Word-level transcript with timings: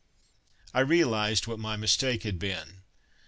I 0.73 0.79
realized 0.79 1.45
what 1.45 1.59
my 1.59 1.75
mistake 1.75 2.23
had 2.23 2.39
been. 2.39 2.81